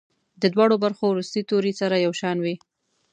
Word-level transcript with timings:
د 0.41 0.43
دواړو 0.53 0.75
برخو 0.83 1.03
وروستي 1.09 1.41
توري 1.49 1.73
سره 1.81 1.95
یو 2.05 2.13
شان 2.21 2.37
وي. 2.43 2.55